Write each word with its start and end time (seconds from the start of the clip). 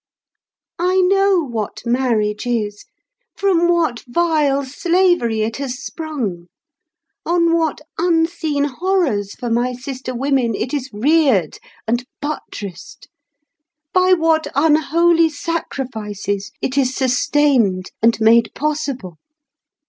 I 0.79 1.01
know 1.01 1.39
what 1.45 1.83
marriage 1.85 2.47
is, 2.47 2.85
from 3.37 3.67
what 3.67 4.01
vile 4.07 4.65
slavery 4.65 5.43
it 5.43 5.57
has 5.57 5.77
sprung; 5.77 6.47
on 7.23 7.53
what 7.55 7.81
unseen 7.99 8.63
horrors 8.63 9.35
for 9.35 9.51
my 9.51 9.73
sister 9.73 10.15
women 10.15 10.55
it 10.55 10.73
is 10.73 10.89
reared 10.91 11.59
and 11.87 12.03
buttressed; 12.19 13.09
by 13.93 14.13
what 14.13 14.47
unholy 14.55 15.29
sacrifices 15.29 16.51
it 16.63 16.79
is 16.79 16.95
sustained, 16.95 17.91
and 18.01 18.19
made 18.19 18.49
possible. 18.55 19.17